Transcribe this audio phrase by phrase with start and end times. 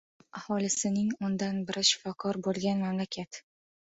[0.37, 3.43] Aholisining o‘ndan biri shifokor bo‘lgan mamlakat